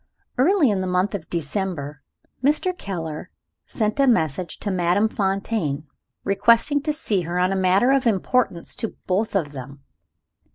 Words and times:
Early 0.39 0.71
in 0.71 0.81
the 0.81 0.87
month 0.87 1.13
of 1.13 1.29
December, 1.29 2.01
Mr. 2.43 2.75
Keller 2.75 3.29
sent 3.67 3.99
a 3.99 4.07
message 4.07 4.57
to 4.61 4.71
Madame 4.71 5.07
Fontaine, 5.07 5.85
requesting 6.23 6.81
to 6.81 6.91
see 6.91 7.21
her 7.21 7.37
on 7.37 7.51
a 7.51 7.55
matter 7.55 7.91
of 7.91 8.07
importance 8.07 8.75
to 8.77 8.95
both 9.05 9.35
of 9.35 9.51
them. 9.51 9.83